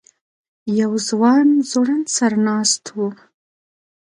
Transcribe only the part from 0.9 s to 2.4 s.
ځوان ځوړند سر